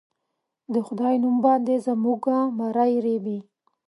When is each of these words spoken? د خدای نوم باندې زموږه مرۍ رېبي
د 0.73 0.75
خدای 0.87 1.15
نوم 1.23 1.35
باندې 1.45 1.75
زموږه 1.85 2.37
مرۍ 2.57 2.93
رېبي 3.05 3.39